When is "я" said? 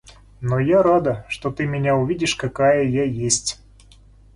0.57-0.81, 2.85-3.03